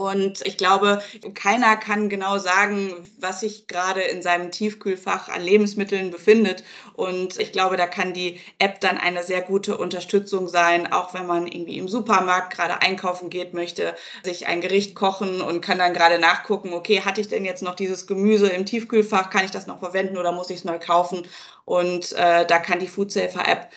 Und 0.00 0.46
ich 0.46 0.56
glaube, 0.56 1.02
keiner 1.34 1.76
kann 1.76 2.08
genau 2.08 2.38
sagen, 2.38 2.94
was 3.18 3.40
sich 3.40 3.66
gerade 3.66 4.00
in 4.00 4.22
seinem 4.22 4.50
Tiefkühlfach 4.50 5.28
an 5.28 5.42
Lebensmitteln 5.42 6.10
befindet. 6.10 6.64
Und 6.94 7.38
ich 7.38 7.52
glaube, 7.52 7.76
da 7.76 7.86
kann 7.86 8.14
die 8.14 8.40
App 8.58 8.80
dann 8.80 8.96
eine 8.96 9.24
sehr 9.24 9.42
gute 9.42 9.76
Unterstützung 9.76 10.48
sein, 10.48 10.90
auch 10.90 11.12
wenn 11.12 11.26
man 11.26 11.46
irgendwie 11.46 11.76
im 11.76 11.86
Supermarkt 11.86 12.56
gerade 12.56 12.80
einkaufen 12.80 13.28
geht, 13.28 13.52
möchte 13.52 13.94
sich 14.24 14.46
ein 14.46 14.62
Gericht 14.62 14.94
kochen 14.94 15.42
und 15.42 15.60
kann 15.60 15.76
dann 15.76 15.92
gerade 15.92 16.18
nachgucken, 16.18 16.72
okay, 16.72 17.02
hatte 17.02 17.20
ich 17.20 17.28
denn 17.28 17.44
jetzt 17.44 17.62
noch 17.62 17.74
dieses 17.74 18.06
Gemüse 18.06 18.48
im 18.48 18.64
Tiefkühlfach? 18.64 19.28
Kann 19.28 19.44
ich 19.44 19.50
das 19.50 19.66
noch 19.66 19.80
verwenden 19.80 20.16
oder 20.16 20.32
muss 20.32 20.48
ich 20.48 20.60
es 20.60 20.64
neu 20.64 20.78
kaufen? 20.78 21.28
Und 21.66 22.12
äh, 22.12 22.46
da 22.46 22.58
kann 22.58 22.78
die 22.78 22.88
Foodsafer 22.88 23.46
App 23.46 23.68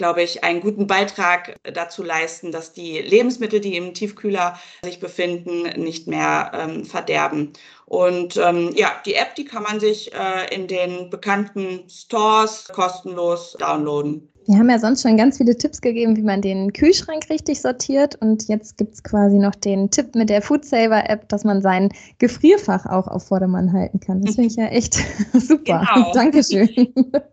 glaube 0.00 0.22
ich, 0.22 0.42
einen 0.44 0.62
guten 0.62 0.86
Beitrag 0.86 1.56
dazu 1.62 2.02
leisten, 2.02 2.52
dass 2.52 2.72
die 2.72 3.00
Lebensmittel, 3.00 3.60
die 3.60 3.76
im 3.76 3.92
Tiefkühler 3.92 4.58
sich 4.82 4.98
befinden, 4.98 5.64
nicht 5.78 6.06
mehr 6.06 6.52
ähm, 6.54 6.86
verderben. 6.86 7.52
Und 7.84 8.38
ähm, 8.38 8.72
ja, 8.74 8.92
die 9.04 9.12
App, 9.12 9.34
die 9.34 9.44
kann 9.44 9.62
man 9.62 9.78
sich 9.78 10.10
äh, 10.14 10.54
in 10.54 10.68
den 10.68 11.10
bekannten 11.10 11.86
Stores 11.90 12.68
kostenlos 12.72 13.58
downloaden. 13.58 14.32
Wir 14.50 14.58
haben 14.58 14.68
ja 14.68 14.80
sonst 14.80 15.02
schon 15.02 15.16
ganz 15.16 15.36
viele 15.36 15.56
Tipps 15.56 15.80
gegeben, 15.80 16.16
wie 16.16 16.22
man 16.22 16.42
den 16.42 16.72
Kühlschrank 16.72 17.30
richtig 17.30 17.60
sortiert. 17.60 18.16
Und 18.16 18.48
jetzt 18.48 18.76
gibt 18.78 18.94
es 18.94 19.04
quasi 19.04 19.38
noch 19.38 19.54
den 19.54 19.92
Tipp 19.92 20.16
mit 20.16 20.28
der 20.28 20.42
Foodsaver-App, 20.42 21.28
dass 21.28 21.44
man 21.44 21.62
sein 21.62 21.90
Gefrierfach 22.18 22.84
auch 22.84 23.06
auf 23.06 23.28
Vordermann 23.28 23.72
halten 23.72 24.00
kann. 24.00 24.22
Das 24.22 24.34
finde 24.34 24.48
ich 24.48 24.56
ja 24.56 24.66
echt 24.66 24.94
super. 25.34 25.86
Genau. 25.94 26.12
Dankeschön. 26.14 26.68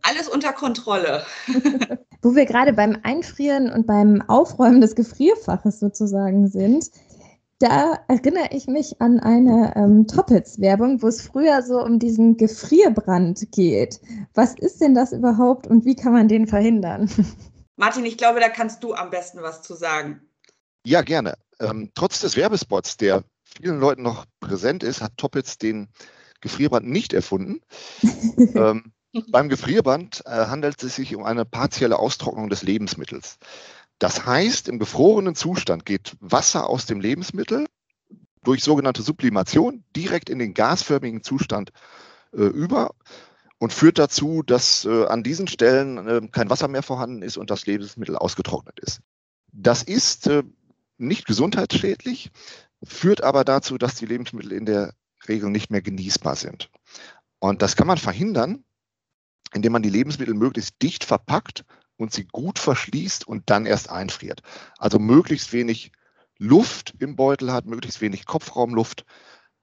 Alles 0.04 0.28
unter 0.32 0.54
Kontrolle. 0.54 1.24
Wo 2.22 2.36
wir 2.36 2.46
gerade 2.46 2.72
beim 2.74 2.96
Einfrieren 3.02 3.72
und 3.72 3.88
beim 3.88 4.22
Aufräumen 4.28 4.80
des 4.80 4.94
Gefrierfaches 4.94 5.80
sozusagen 5.80 6.48
sind, 6.50 6.86
da 7.60 8.00
erinnere 8.08 8.50
ich 8.52 8.68
mich 8.68 9.02
an 9.02 9.20
eine 9.20 9.74
ähm, 9.76 10.08
Toppets-Werbung, 10.08 11.02
wo 11.02 11.08
es 11.08 11.22
früher 11.22 11.64
so 11.64 11.82
um 11.84 12.00
diesen 12.00 12.38
Gefrierbrand 12.38 13.52
geht. 13.52 14.00
Was 14.34 14.54
ist 14.56 14.80
denn 14.80 14.94
das 14.94 15.12
überhaupt 15.12 15.66
und 15.68 15.86
wie 15.86 15.96
kann 15.96 16.14
man 16.14 16.28
den 16.28 16.48
verhindern? 16.48 17.10
Martin, 17.76 18.06
ich 18.06 18.18
glaube, 18.18 18.40
da 18.40 18.50
kannst 18.50 18.84
du 18.84 18.94
am 18.94 19.10
besten 19.10 19.42
was 19.42 19.62
zu 19.62 19.76
sagen. 19.76 20.22
Ja, 20.86 21.02
gerne. 21.02 21.36
Ähm, 21.60 21.92
trotz 21.96 22.22
des 22.22 22.36
Werbespots, 22.36 22.98
der 22.98 23.24
vielen 23.44 23.80
Leuten 23.80 24.04
noch 24.04 24.26
präsent 24.40 24.84
ist, 24.84 25.02
hat 25.02 25.18
Toppets 25.18 25.58
den 25.58 25.90
Gefrierbrand 26.42 26.88
nicht 26.88 27.14
erfunden. 27.14 27.62
ähm, 28.56 28.94
beim 29.30 29.50
Gefrierbrand 29.50 30.22
äh, 30.26 30.30
handelt 30.30 30.82
es 30.84 30.96
sich 30.96 31.16
um 31.16 31.24
eine 31.24 31.46
partielle 31.46 31.98
Austrocknung 31.98 32.50
des 32.50 32.62
Lebensmittels. 32.62 33.40
Das 34.00 34.26
heißt, 34.26 34.68
im 34.68 34.80
gefrorenen 34.80 35.36
Zustand 35.36 35.86
geht 35.86 36.16
Wasser 36.20 36.70
aus 36.70 36.86
dem 36.86 37.00
Lebensmittel 37.00 37.66
durch 38.44 38.64
sogenannte 38.64 39.02
Sublimation 39.02 39.84
direkt 39.96 40.30
in 40.30 40.40
den 40.40 40.54
gasförmigen 40.54 41.24
Zustand 41.24 41.72
äh, 42.32 42.44
über 42.44 42.92
und 43.58 43.74
führt 43.74 43.98
dazu, 43.98 44.44
dass 44.44 44.86
äh, 44.86 45.06
an 45.06 45.24
diesen 45.24 45.48
Stellen 45.48 46.08
äh, 46.08 46.28
kein 46.32 46.50
Wasser 46.50 46.68
mehr 46.68 46.84
vorhanden 46.84 47.24
ist 47.24 47.38
und 47.38 47.50
das 47.50 47.66
Lebensmittel 47.66 48.16
ausgetrocknet 48.16 48.80
ist. 48.80 49.02
Das 49.52 49.82
ist 49.82 50.28
äh, 50.28 50.44
nicht 50.98 51.26
gesundheitsschädlich, 51.26 52.32
führt 52.84 53.24
aber 53.24 53.44
dazu, 53.44 53.78
dass 53.78 53.96
die 53.96 54.06
Lebensmittel 54.06 54.52
in 54.52 54.66
der 54.66 54.94
Regel 55.28 55.50
nicht 55.50 55.72
mehr 55.72 55.82
genießbar 55.82 56.36
sind. 56.36 56.70
Und 57.40 57.62
das 57.62 57.76
kann 57.76 57.88
man 57.88 57.98
verhindern, 57.98 58.64
indem 59.54 59.72
man 59.72 59.82
die 59.82 59.90
Lebensmittel 59.90 60.36
möglichst 60.36 60.82
dicht 60.82 61.04
verpackt 61.04 61.66
und 61.98 62.14
sie 62.14 62.26
gut 62.26 62.60
verschließt 62.60 63.28
und 63.28 63.50
dann 63.50 63.66
erst 63.66 63.90
einfriert. 63.90 64.42
Also 64.78 65.00
möglichst 65.00 65.54
wenig 65.54 65.92
Luft 66.38 66.94
im 67.00 67.16
Beutel 67.16 67.52
hat, 67.52 67.66
möglichst 67.66 68.02
wenig 68.02 68.26
Kopfraumluft, 68.26 69.06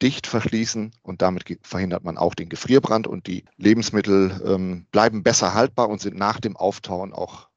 dicht 0.03 0.27
verschließen 0.27 0.93
und 1.03 1.23
damit 1.23 1.45
verhindert 1.63 2.05
man 2.05 2.19
auch 2.19 2.35
den 2.35 2.49
Gefrierbrand 2.49 3.07
und 3.07 3.27
die 3.27 3.45
Lebensmittel 3.57 4.43
ähm, 4.45 4.87
bleiben 4.91 5.23
besser 5.23 5.55
haltbar 5.55 5.89
und 5.89 6.01
sind 6.01 6.17
nach 6.17 6.41
dem 6.41 6.57
Auftauen 6.57 7.13
auch 7.13 7.49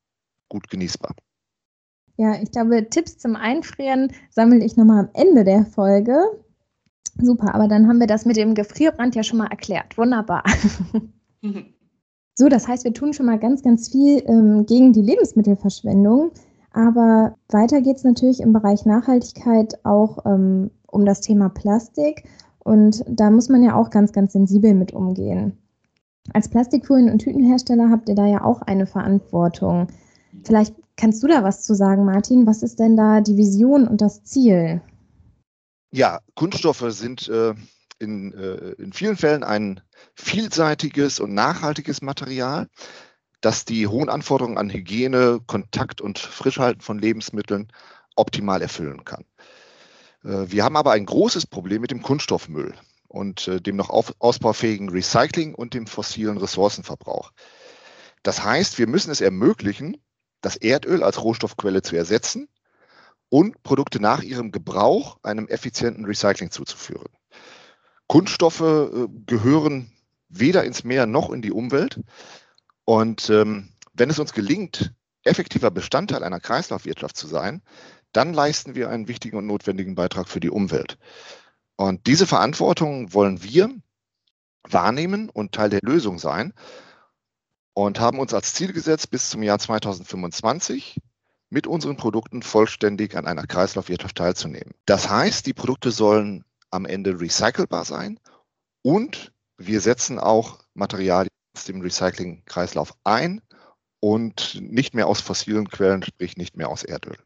gut 0.48 0.69
genießbar. 0.69 1.15
Ja, 2.17 2.41
ich 2.41 2.51
glaube, 2.51 2.89
Tipps 2.89 3.17
zum 3.17 3.36
Einfrieren 3.36 4.12
sammle 4.29 4.63
ich 4.63 4.75
nochmal 4.75 5.05
am 5.05 5.10
Ende 5.13 5.43
der 5.43 5.65
Folge. 5.65 6.17
Super, 7.19 7.53
aber 7.53 7.67
dann 7.67 7.88
haben 7.88 8.00
wir 8.00 8.07
das 8.07 8.25
mit 8.25 8.38
dem 8.38 8.55
Gefrierbrand 8.55 9.15
ja 9.15 9.24
schon 9.24 9.39
mal 9.39 9.48
erklärt. 9.48 9.98
Wunderbar. 9.98 10.43
So, 12.39 12.50
das 12.50 12.67
heißt, 12.67 12.84
wir 12.84 12.94
tun 12.94 13.13
schon 13.13 13.25
mal 13.25 13.39
ganz, 13.39 13.63
ganz 13.63 13.89
viel 13.89 14.22
ähm, 14.27 14.67
gegen 14.67 14.94
die 14.94 15.01
Lebensmittelverschwendung. 15.01 16.32
Aber 16.72 17.36
weiter 17.50 17.82
geht 17.82 17.98
es 17.98 18.03
natürlich 18.03 18.41
im 18.41 18.53
Bereich 18.53 18.86
Nachhaltigkeit 18.86 19.84
auch 19.84 20.24
ähm, 20.24 20.70
um 20.86 21.03
das 21.03 21.22
Thema 21.22 21.50
Plastik. 21.50 22.25
Und 22.60 23.03
da 23.08 23.32
muss 23.32 23.50
man 23.50 23.63
ja 23.63 23.75
auch 23.75 23.89
ganz, 23.89 24.12
ganz 24.12 24.34
sensibel 24.34 24.75
mit 24.75 24.94
umgehen. 24.94 25.58
Als 26.32 26.48
Plastikfolien- 26.48 27.10
und 27.10 27.20
Tütenhersteller 27.20 27.89
habt 27.89 28.08
ihr 28.08 28.15
da 28.15 28.27
ja 28.27 28.44
auch 28.44 28.62
eine 28.62 28.86
Verantwortung. 28.86 29.88
Vielleicht 30.44 30.75
kannst 30.96 31.24
du 31.24 31.27
da 31.27 31.44
was 31.44 31.63
zu 31.63 31.74
sagen, 31.74 32.06
Martin. 32.06 32.46
Was 32.46 32.62
ist 32.62 32.79
denn 32.79 32.96
da 32.96 33.20
die 33.20 33.38
Vision 33.38 33.88
und 33.88 34.00
das 34.00 34.24
Ziel? 34.24 34.82
Ja, 35.91 36.20
Kunststoffe 36.36 36.86
sind 36.89 37.29
äh, 37.29 37.56
in, 38.00 38.34
äh, 38.34 38.74
in 38.82 38.94
vielen 38.94 39.18
Fällen 39.18 39.44
ein 39.44 39.82
vielseitiges 40.16 41.20
und 41.20 41.34
nachhaltiges 41.34 42.01
Material, 42.01 42.68
das 43.42 43.66
die 43.66 43.88
hohen 43.88 44.10
Anforderungen 44.10 44.58
an 44.58 44.70
Hygiene, 44.70 45.39
Kontakt 45.46 46.01
und 46.01 46.20
Frischhalten 46.20 46.82
von 46.82 47.00
Lebensmitteln 47.00 47.72
optimal 48.16 48.62
erfüllen 48.62 49.06
kann. 49.06 49.25
Äh, 50.24 50.51
wir 50.51 50.63
haben 50.63 50.77
aber 50.77 50.92
ein 50.92 51.06
großes 51.06 51.48
Problem 51.48 51.82
mit 51.82 51.92
dem 51.92 52.01
Kunststoffmüll 52.01 52.74
und 53.08 53.48
äh, 53.48 53.62
dem 53.62 53.75
noch 53.75 53.89
auf, 53.89 54.13
ausbaufähigen 54.20 54.89
Recycling 54.89 55.56
und 55.56 55.74
dem 55.74 55.88
fossilen 55.88 56.38
Ressourcenverbrauch. 56.38 57.32
Das 58.24 58.44
heißt, 58.44 58.77
wir 58.77 58.88
müssen 58.88 59.12
es 59.12 59.22
ermöglichen, 59.22 59.98
das 60.42 60.56
Erdöl 60.56 61.04
als 61.04 61.24
Rohstoffquelle 61.24 61.82
zu 61.82 61.96
ersetzen 61.96 62.48
und 63.30 63.62
Produkte 63.63 64.00
nach 64.00 64.22
ihrem 64.22 64.51
Gebrauch 64.51 65.18
einem 65.24 65.48
effizienten 65.48 66.06
Recycling 66.06 66.51
zuzuführen. 66.51 67.08
Kunststoffe 68.07 68.61
äh, 68.61 69.07
gehören 69.25 69.91
weder 70.29 70.63
ins 70.63 70.83
Meer 70.83 71.05
noch 71.05 71.29
in 71.29 71.41
die 71.41 71.51
Umwelt. 71.51 72.01
Und 72.85 73.29
ähm, 73.29 73.69
wenn 73.93 74.09
es 74.09 74.19
uns 74.19 74.33
gelingt, 74.33 74.93
effektiver 75.23 75.71
Bestandteil 75.71 76.23
einer 76.23 76.39
Kreislaufwirtschaft 76.39 77.17
zu 77.17 77.27
sein, 77.27 77.61
dann 78.13 78.33
leisten 78.33 78.75
wir 78.75 78.89
einen 78.89 79.07
wichtigen 79.07 79.37
und 79.37 79.47
notwendigen 79.47 79.95
Beitrag 79.95 80.29
für 80.29 80.39
die 80.39 80.49
Umwelt. 80.49 80.97
Und 81.75 82.07
diese 82.07 82.25
Verantwortung 82.25 83.13
wollen 83.13 83.43
wir 83.43 83.69
wahrnehmen 84.63 85.29
und 85.29 85.53
Teil 85.53 85.69
der 85.69 85.81
Lösung 85.83 86.17
sein 86.17 86.53
und 87.73 87.99
haben 87.99 88.19
uns 88.19 88.33
als 88.33 88.53
Ziel 88.53 88.73
gesetzt, 88.73 89.11
bis 89.11 89.29
zum 89.29 89.43
Jahr 89.43 89.59
2025 89.59 90.99
mit 91.49 91.67
unseren 91.67 91.95
Produkten 91.95 92.41
vollständig 92.41 93.15
an 93.15 93.27
einer 93.27 93.45
Kreislaufwirtschaft 93.45 94.17
teilzunehmen. 94.17 94.73
Das 94.85 95.09
heißt, 95.09 95.45
die 95.45 95.53
Produkte 95.53 95.91
sollen 95.91 96.43
am 96.71 96.86
Ende 96.86 97.19
recycelbar 97.19 97.86
sein 97.86 98.19
und 98.83 99.33
wir 99.57 99.81
setzen 99.81 100.19
auch 100.19 100.59
Materialien 100.74 101.31
aus 101.55 101.65
dem 101.65 101.81
Recycling-Kreislauf 101.81 102.93
ein 103.03 103.41
und 104.00 104.59
nicht 104.62 104.93
mehr 104.93 105.07
aus 105.07 105.21
fossilen 105.21 105.69
Quellen, 105.69 106.03
sprich 106.03 106.38
nicht 106.38 106.55
mehr 106.55 106.69
aus 106.69 106.83
Erdöl. 106.83 107.17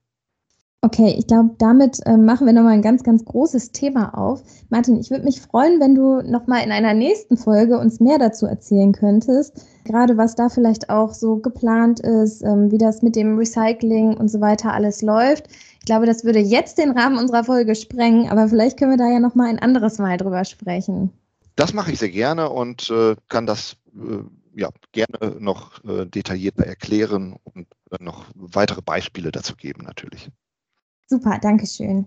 Okay, 0.84 1.14
ich 1.16 1.28
glaube, 1.28 1.52
damit 1.60 2.00
äh, 2.08 2.18
machen 2.18 2.48
wir 2.48 2.54
nochmal 2.54 2.74
ein 2.74 2.82
ganz, 2.82 3.04
ganz 3.04 3.24
großes 3.24 3.72
Thema 3.72 4.18
auf. 4.18 4.42
Martin, 4.70 5.00
ich 5.00 5.12
würde 5.12 5.26
mich 5.26 5.40
freuen, 5.40 5.80
wenn 5.80 5.94
du 5.94 6.24
nochmal 6.24 6.64
in 6.64 6.72
einer 6.72 6.96
nächsten 6.96 7.38
Folge 7.38 7.78
uns 7.78 8.00
mehr 8.00 8.18
dazu 8.18 8.48
erzählen 8.48 8.92
könntest. 8.92 9.64
Gerade 9.86 10.18
was 10.18 10.34
da 10.34 10.50
vielleicht 10.50 10.90
auch 10.90 11.14
so 11.14 11.38
geplant 11.38 12.00
ist, 12.00 12.42
ähm, 12.42 12.72
wie 12.72 12.80
das 12.80 13.04
mit 13.04 13.16
dem 13.16 13.38
Recycling 13.38 14.18
und 14.18 14.30
so 14.30 14.42
weiter 14.42 14.74
alles 14.74 15.04
läuft. 15.04 15.50
Ich 15.78 15.86
glaube, 15.86 16.08
das 16.08 16.24
würde 16.24 16.40
jetzt 16.40 16.80
den 16.80 16.98
Rahmen 16.98 17.20
unserer 17.20 17.44
Folge 17.44 17.76
sprengen, 17.76 18.30
aber 18.30 18.48
vielleicht 18.48 18.80
können 18.80 18.92
wir 18.92 18.98
da 18.98 19.08
ja 19.08 19.20
nochmal 19.20 19.50
ein 19.50 19.60
anderes 19.60 20.00
Mal 20.00 20.18
drüber 20.18 20.46
sprechen. 20.46 21.12
Das 21.58 21.76
mache 21.76 21.92
ich 21.92 22.00
sehr 22.00 22.10
gerne 22.10 22.50
und 22.50 22.90
äh, 22.90 23.16
kann 23.30 23.46
das 23.46 23.78
äh, 23.94 24.24
ja, 24.60 24.70
gerne 24.94 25.36
noch 25.40 25.84
äh, 25.84 26.08
detaillierter 26.08 26.66
erklären 26.66 27.36
und 27.44 27.68
äh, 27.92 28.04
noch 28.04 28.26
weitere 28.34 28.82
Beispiele 28.82 29.32
dazu 29.32 29.56
geben 29.56 29.84
natürlich. 29.84 30.32
Super, 31.12 31.40
danke 31.42 31.68
schön. 31.68 32.06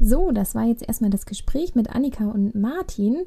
So, 0.00 0.32
das 0.32 0.56
war 0.56 0.64
jetzt 0.64 0.82
erstmal 0.82 1.10
das 1.10 1.26
Gespräch 1.26 1.76
mit 1.76 1.94
Annika 1.94 2.24
und 2.24 2.56
Martin. 2.56 3.18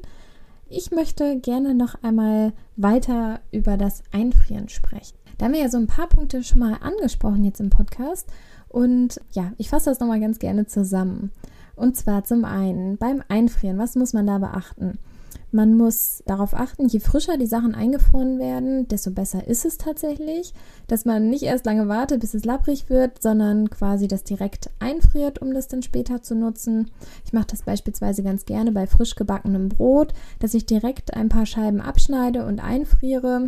Ich 0.68 0.90
möchte 0.90 1.40
gerne 1.40 1.74
noch 1.74 2.02
einmal 2.02 2.52
weiter 2.76 3.40
über 3.50 3.78
das 3.78 4.02
Einfrieren 4.12 4.68
sprechen. 4.68 5.16
Da 5.38 5.46
haben 5.46 5.54
wir 5.54 5.60
ja 5.62 5.70
so 5.70 5.78
ein 5.78 5.86
paar 5.86 6.10
Punkte 6.10 6.44
schon 6.44 6.58
mal 6.58 6.76
angesprochen 6.82 7.44
jetzt 7.44 7.60
im 7.60 7.70
Podcast. 7.70 8.30
Und 8.68 9.22
ja, 9.32 9.54
ich 9.56 9.70
fasse 9.70 9.88
das 9.88 10.00
nochmal 10.00 10.20
ganz 10.20 10.38
gerne 10.38 10.66
zusammen. 10.66 11.32
Und 11.76 11.96
zwar 11.96 12.24
zum 12.24 12.44
einen 12.44 12.98
beim 12.98 13.22
Einfrieren, 13.28 13.78
was 13.78 13.94
muss 13.94 14.12
man 14.12 14.26
da 14.26 14.36
beachten? 14.36 14.98
Man 15.54 15.76
muss 15.76 16.20
darauf 16.26 16.52
achten, 16.52 16.88
je 16.88 16.98
frischer 16.98 17.36
die 17.36 17.46
Sachen 17.46 17.76
eingefroren 17.76 18.40
werden, 18.40 18.88
desto 18.88 19.12
besser 19.12 19.46
ist 19.46 19.64
es 19.64 19.78
tatsächlich, 19.78 20.52
dass 20.88 21.04
man 21.04 21.30
nicht 21.30 21.44
erst 21.44 21.64
lange 21.64 21.86
wartet, 21.86 22.18
bis 22.18 22.34
es 22.34 22.44
labbrig 22.44 22.90
wird, 22.90 23.22
sondern 23.22 23.70
quasi 23.70 24.08
das 24.08 24.24
direkt 24.24 24.70
einfriert, 24.80 25.40
um 25.40 25.54
das 25.54 25.68
dann 25.68 25.82
später 25.82 26.24
zu 26.24 26.34
nutzen. 26.34 26.90
Ich 27.24 27.32
mache 27.32 27.46
das 27.46 27.62
beispielsweise 27.62 28.24
ganz 28.24 28.46
gerne 28.46 28.72
bei 28.72 28.88
frisch 28.88 29.14
gebackenem 29.14 29.68
Brot, 29.68 30.12
dass 30.40 30.54
ich 30.54 30.66
direkt 30.66 31.14
ein 31.14 31.28
paar 31.28 31.46
Scheiben 31.46 31.80
abschneide 31.80 32.44
und 32.46 32.58
einfriere. 32.58 33.46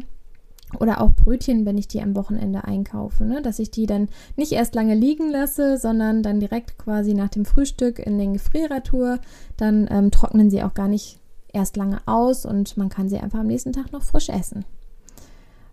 Oder 0.79 1.01
auch 1.01 1.11
Brötchen, 1.11 1.67
wenn 1.67 1.77
ich 1.77 1.89
die 1.89 2.03
am 2.03 2.15
Wochenende 2.15 2.63
einkaufe, 2.63 3.25
ne? 3.25 3.43
dass 3.43 3.59
ich 3.59 3.73
die 3.73 3.87
dann 3.87 4.09
nicht 4.37 4.53
erst 4.53 4.77
lange 4.77 4.95
liegen 4.95 5.29
lasse, 5.29 5.77
sondern 5.77 6.23
dann 6.23 6.39
direkt 6.39 6.79
quasi 6.79 7.15
nach 7.15 7.31
dem 7.31 7.45
Frühstück 7.45 7.99
in 7.99 8.17
den 8.17 8.35
Gefrierer 8.35 8.85
tue. 8.85 9.19
Dann 9.57 9.89
ähm, 9.91 10.13
trocknen 10.13 10.51
sie 10.51 10.63
auch 10.63 10.75
gar 10.75 10.87
nicht 10.87 11.19
erst 11.57 11.77
lange 11.77 12.01
aus 12.07 12.47
und 12.47 12.77
man 12.77 12.89
kann 12.89 13.09
sie 13.09 13.19
einfach 13.19 13.41
am 13.41 13.49
nächsten 13.49 13.73
Tag 13.73 13.93
noch 13.93 14.03
frisch 14.03 14.29
essen. 14.29 14.65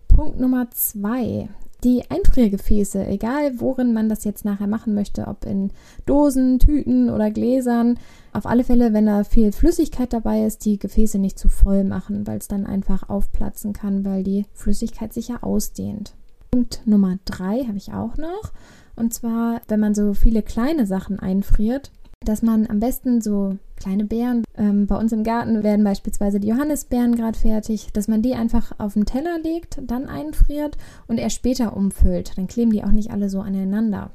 Punkt 0.08 0.40
Nummer 0.40 0.72
zwei. 0.72 1.50
Die 1.84 2.10
Einfriergefäße, 2.10 3.06
egal 3.08 3.60
worin 3.60 3.94
man 3.94 4.08
das 4.08 4.24
jetzt 4.24 4.46
nachher 4.46 4.68
machen 4.68 4.96
möchte, 4.96 5.28
ob 5.28 5.46
in 5.46 5.72
Dosen, 6.06 6.58
Tüten 6.58 7.10
oder 7.10 7.30
Gläsern, 7.30 8.00
auf 8.32 8.46
alle 8.46 8.64
Fälle, 8.64 8.94
wenn 8.94 9.06
da 9.06 9.26
viel 9.26 9.52
Flüssigkeit 9.52 10.14
dabei 10.14 10.46
ist, 10.46 10.64
die 10.64 10.80
Gefäße 10.80 11.20
nicht 11.20 11.38
zu 11.38 11.50
voll 11.50 11.84
machen, 11.84 12.26
weil 12.26 12.38
es 12.38 12.48
dann 12.48 12.66
einfach 12.66 13.10
aufplatzen 13.10 13.74
kann, 13.74 14.06
weil 14.06 14.24
die 14.24 14.46
Flüssigkeit 14.54 15.12
sich 15.12 15.28
ja 15.28 15.44
ausdehnt. 15.44 16.14
Punkt 16.52 16.82
Nummer 16.86 17.18
drei 17.26 17.66
habe 17.66 17.78
ich 17.78 17.92
auch 17.92 18.16
noch. 18.16 18.54
Und 18.96 19.14
zwar, 19.14 19.60
wenn 19.68 19.82
man 19.82 19.94
so 19.94 20.14
viele 20.14 20.42
kleine 20.42 20.86
Sachen 20.86 21.20
einfriert, 21.20 21.92
dass 22.26 22.42
man 22.42 22.70
am 22.70 22.80
besten 22.80 23.22
so 23.22 23.58
kleine 23.76 24.06
Beeren, 24.06 24.44
ähm, 24.58 24.88
bei 24.88 24.98
uns 24.98 25.12
im 25.12 25.24
Garten 25.24 25.64
werden 25.64 25.84
beispielsweise 25.84 26.40
die 26.40 26.48
Johannisbeeren 26.48 27.16
gerade 27.16 27.38
fertig, 27.38 27.90
dass 27.94 28.08
man 28.08 28.22
die 28.22 28.34
einfach 28.34 28.72
auf 28.80 28.94
den 28.94 29.06
Teller 29.06 29.40
legt, 29.44 29.82
dann 29.86 30.08
einfriert 30.08 30.78
und 31.08 31.18
erst 31.18 31.36
später 31.36 31.76
umfüllt. 31.76 32.38
Dann 32.38 32.48
kleben 32.48 32.72
die 32.72 32.84
auch 32.84 32.92
nicht 32.92 33.12
alle 33.12 33.30
so 33.30 33.42
aneinander. 33.42 34.12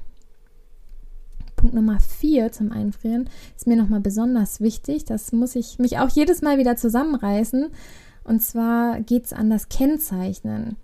Punkt 1.57 1.75
Nummer 1.75 1.99
vier 2.01 2.53
zum 2.53 2.71
Einfrieren 2.71 3.29
ist 3.57 3.67
mir 3.67 3.77
nochmal 3.77 4.01
besonders 4.01 4.61
wichtig. 4.61 5.05
Das 5.05 5.33
muss 5.33 5.57
ich 5.57 5.79
mich 5.79 5.99
auch 5.99 6.09
jedes 6.09 6.41
Mal 6.41 6.57
wieder 6.59 6.77
zusammenreißen. 6.77 7.67
Und 8.25 8.43
zwar 8.43 9.01
geht 9.01 9.25
es 9.25 9.33
an 9.33 9.51
das 9.51 9.69
Kennzeichnen. 9.69 10.77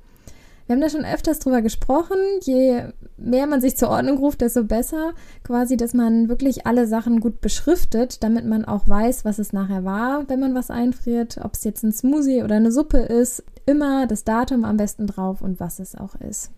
Wir 0.66 0.74
haben 0.74 0.80
da 0.80 0.88
schon 0.88 1.04
öfters 1.04 1.38
drüber 1.40 1.60
gesprochen. 1.60 2.16
Je 2.42 2.84
mehr 3.16 3.46
man 3.46 3.60
sich 3.60 3.76
zur 3.76 3.90
Ordnung 3.90 4.18
ruft, 4.18 4.40
desto 4.40 4.64
besser. 4.64 5.12
Quasi, 5.42 5.76
dass 5.76 5.92
man 5.92 6.28
wirklich 6.28 6.66
alle 6.66 6.86
Sachen 6.86 7.20
gut 7.20 7.40
beschriftet, 7.40 8.22
damit 8.22 8.46
man 8.46 8.64
auch 8.64 8.88
weiß, 8.88 9.24
was 9.24 9.38
es 9.38 9.52
nachher 9.52 9.84
war, 9.84 10.28
wenn 10.28 10.40
man 10.40 10.54
was 10.54 10.70
einfriert. 10.70 11.38
Ob 11.42 11.54
es 11.54 11.64
jetzt 11.64 11.82
ein 11.82 11.92
Smoothie 11.92 12.42
oder 12.42 12.56
eine 12.56 12.72
Suppe 12.72 12.98
ist. 12.98 13.44
Immer 13.66 14.06
das 14.06 14.24
Datum 14.24 14.64
am 14.64 14.76
besten 14.76 15.06
drauf 15.06 15.42
und 15.42 15.60
was 15.60 15.78
es 15.78 15.94
auch 15.94 16.14
ist. 16.16 16.50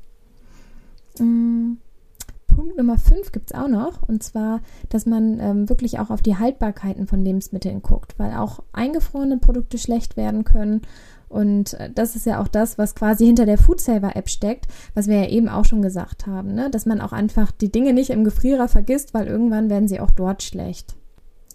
Punkt 2.76 2.88
Nummer 2.88 2.98
5 2.98 3.32
gibt 3.32 3.50
es 3.50 3.58
auch 3.58 3.68
noch, 3.68 4.06
und 4.06 4.22
zwar, 4.22 4.60
dass 4.90 5.06
man 5.06 5.40
ähm, 5.40 5.68
wirklich 5.70 5.98
auch 5.98 6.10
auf 6.10 6.20
die 6.20 6.36
Haltbarkeiten 6.36 7.06
von 7.06 7.24
Lebensmitteln 7.24 7.80
guckt, 7.80 8.18
weil 8.18 8.34
auch 8.34 8.62
eingefrorene 8.72 9.38
Produkte 9.38 9.78
schlecht 9.78 10.18
werden 10.18 10.44
können 10.44 10.82
und 11.30 11.72
äh, 11.74 11.90
das 11.90 12.16
ist 12.16 12.26
ja 12.26 12.38
auch 12.38 12.48
das, 12.48 12.76
was 12.76 12.94
quasi 12.94 13.24
hinter 13.24 13.46
der 13.46 13.56
Foodsaver-App 13.56 14.28
steckt, 14.28 14.66
was 14.92 15.08
wir 15.08 15.22
ja 15.22 15.28
eben 15.30 15.48
auch 15.48 15.64
schon 15.64 15.80
gesagt 15.80 16.26
haben, 16.26 16.54
ne? 16.54 16.68
dass 16.70 16.84
man 16.84 17.00
auch 17.00 17.12
einfach 17.12 17.50
die 17.50 17.72
Dinge 17.72 17.94
nicht 17.94 18.10
im 18.10 18.24
Gefrierer 18.24 18.68
vergisst, 18.68 19.14
weil 19.14 19.26
irgendwann 19.26 19.70
werden 19.70 19.88
sie 19.88 20.00
auch 20.00 20.10
dort 20.10 20.42
schlecht. 20.42 20.96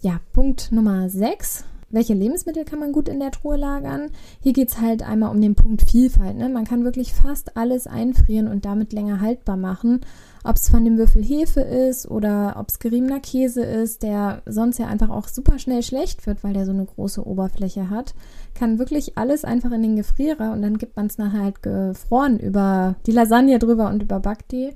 Ja, 0.00 0.18
Punkt 0.32 0.72
Nummer 0.72 1.08
6. 1.08 1.64
welche 1.90 2.14
Lebensmittel 2.14 2.64
kann 2.64 2.80
man 2.80 2.90
gut 2.90 3.08
in 3.08 3.20
der 3.20 3.30
Truhe 3.30 3.56
lagern? 3.56 4.10
Hier 4.40 4.54
geht 4.54 4.70
es 4.70 4.80
halt 4.80 5.08
einmal 5.08 5.30
um 5.30 5.40
den 5.40 5.54
Punkt 5.54 5.82
Vielfalt. 5.88 6.36
Ne? 6.36 6.48
Man 6.48 6.64
kann 6.64 6.82
wirklich 6.82 7.14
fast 7.14 7.56
alles 7.56 7.86
einfrieren 7.86 8.48
und 8.48 8.64
damit 8.64 8.92
länger 8.92 9.20
haltbar 9.20 9.56
machen. 9.56 10.00
Ob 10.44 10.56
es 10.56 10.68
von 10.68 10.84
dem 10.84 10.98
Würfel 10.98 11.22
Hefe 11.22 11.60
ist 11.60 12.10
oder 12.10 12.56
ob 12.58 12.68
es 12.68 12.80
geriebener 12.80 13.20
Käse 13.20 13.62
ist, 13.62 14.02
der 14.02 14.42
sonst 14.44 14.78
ja 14.78 14.86
einfach 14.86 15.08
auch 15.08 15.28
super 15.28 15.58
schnell 15.58 15.82
schlecht 15.82 16.26
wird, 16.26 16.42
weil 16.42 16.52
der 16.52 16.66
so 16.66 16.72
eine 16.72 16.84
große 16.84 17.24
Oberfläche 17.24 17.90
hat, 17.90 18.14
kann 18.54 18.78
wirklich 18.78 19.16
alles 19.16 19.44
einfach 19.44 19.70
in 19.70 19.82
den 19.82 19.96
Gefrierer 19.96 20.52
und 20.52 20.62
dann 20.62 20.78
gibt 20.78 20.96
man 20.96 21.06
es 21.06 21.18
nachher 21.18 21.42
halt 21.42 21.62
gefroren 21.62 22.38
über 22.40 22.96
die 23.06 23.12
Lasagne 23.12 23.58
drüber 23.60 23.88
und 23.88 24.02
überbackt 24.02 24.50
die. 24.50 24.72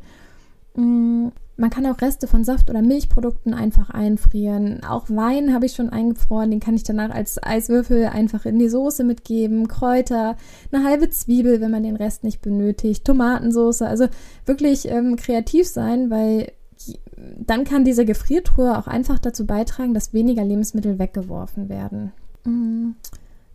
Man 1.58 1.70
kann 1.70 1.86
auch 1.86 2.02
Reste 2.02 2.26
von 2.26 2.44
Saft- 2.44 2.68
oder 2.68 2.82
Milchprodukten 2.82 3.54
einfach 3.54 3.88
einfrieren. 3.88 4.84
Auch 4.84 5.08
Wein 5.08 5.54
habe 5.54 5.64
ich 5.64 5.72
schon 5.72 5.88
eingefroren, 5.88 6.50
den 6.50 6.60
kann 6.60 6.75
ich 6.75 6.82
danach 6.82 7.10
als 7.10 7.42
Eiswürfel 7.42 8.06
einfach 8.06 8.44
in 8.44 8.58
die 8.58 8.68
Soße 8.68 9.04
mitgeben. 9.04 9.66
Kräuter, 9.66 10.36
eine 10.70 10.84
halbe 10.84 11.08
Zwiebel, 11.08 11.62
wenn 11.62 11.70
man 11.70 11.82
den 11.82 11.96
Rest 11.96 12.25
nicht 12.25 12.42
benötigt, 12.42 13.06
Tomatensauce. 13.06 13.82
Also 13.82 14.08
wirklich 14.44 14.88
ähm, 14.88 15.16
kreativ 15.16 15.66
sein, 15.66 16.10
weil 16.10 16.52
dann 17.38 17.64
kann 17.64 17.84
diese 17.84 18.04
Gefriertruhe 18.04 18.76
auch 18.76 18.86
einfach 18.86 19.18
dazu 19.18 19.46
beitragen, 19.46 19.94
dass 19.94 20.12
weniger 20.12 20.44
Lebensmittel 20.44 20.98
weggeworfen 20.98 21.70
werden. 21.70 22.12
Mm. 22.44 22.90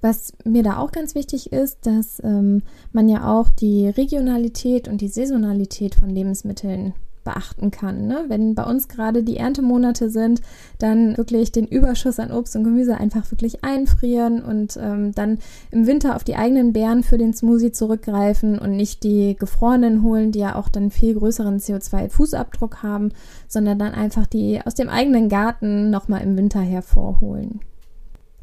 Was 0.02 0.34
mir 0.44 0.64
da 0.64 0.78
auch 0.78 0.92
ganz 0.92 1.14
wichtig 1.14 1.52
ist, 1.54 1.86
dass 1.86 2.20
ähm, 2.24 2.64
man 2.92 3.08
ja 3.08 3.32
auch 3.32 3.52
die 3.52 3.88
Regionalität 3.88 4.88
und 4.88 5.00
die 5.00 5.08
Saisonalität 5.08 5.94
von 5.94 6.10
Lebensmitteln 6.10 6.96
beachten 7.24 7.72
kann. 7.72 8.08
Ne? 8.08 8.26
Wenn 8.28 8.56
bei 8.56 8.64
uns 8.64 8.88
gerade 8.88 9.24
die 9.24 9.38
Erntemonate 9.38 10.10
sind, 10.10 10.42
dann 10.80 11.18
wirklich 11.18 11.52
den 11.52 11.68
Überschuss 11.68 12.20
an 12.20 12.32
Obst 12.32 12.56
und 12.56 12.64
Gemüse 12.64 12.98
einfach 12.98 13.30
wirklich 13.32 13.64
einfrieren 13.64 14.42
und 14.42 14.78
ähm, 14.82 15.14
dann 15.14 15.40
im 15.72 15.88
Winter 15.88 16.16
auf 16.16 16.24
die 16.24 16.36
eigenen 16.36 16.74
Beeren 16.74 17.04
für 17.04 17.18
den 17.18 17.34
Smoothie 17.34 17.72
zurückgreifen 17.72 18.60
und 18.60 18.76
nicht 18.76 19.04
die 19.04 19.36
gefrorenen 19.36 20.04
holen, 20.04 20.32
die 20.32 20.40
ja 20.40 20.56
auch 20.56 20.70
dann 20.70 20.92
viel 20.92 21.16
größeren 21.16 21.60
CO2-Fußabdruck 21.60 22.84
haben, 22.84 23.10
sondern 23.48 23.80
dann 23.80 23.94
einfach 23.94 24.26
die 24.26 24.62
aus 24.66 24.76
dem 24.76 24.90
eigenen 24.90 25.30
Garten 25.30 25.90
nochmal 25.90 26.22
im 26.22 26.38
Winter 26.38 26.62
hervorholen. 26.62 27.60